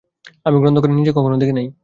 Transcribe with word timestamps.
আমি 0.45 0.57
গ্রন্থখানি 0.59 0.93
নিজে 0.95 1.11
কখনও 1.17 1.41
দেখি 1.41 1.53
নাই। 1.53 1.67